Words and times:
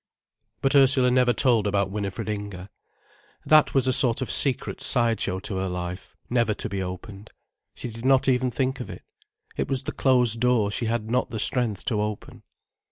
But 0.61 0.73
Ursula 0.73 1.11
never 1.11 1.31
told 1.31 1.67
about 1.67 1.91
Winifred 1.91 2.27
Inger. 2.27 2.69
That 3.45 3.75
was 3.75 3.85
a 3.85 3.93
sort 3.93 4.19
of 4.19 4.31
secret 4.31 4.81
side 4.81 5.21
show 5.21 5.39
to 5.41 5.57
her 5.57 5.69
life, 5.69 6.15
never 6.27 6.55
to 6.55 6.67
be 6.67 6.81
opened. 6.81 7.29
She 7.75 7.91
did 7.91 8.03
not 8.03 8.27
even 8.27 8.49
think 8.49 8.79
of 8.79 8.89
it. 8.89 9.03
It 9.57 9.67
was 9.67 9.83
the 9.83 9.91
closed 9.91 10.39
door 10.39 10.71
she 10.71 10.87
had 10.87 11.11
not 11.11 11.29
the 11.29 11.37
strength 11.39 11.85
to 11.85 12.01
open. 12.01 12.41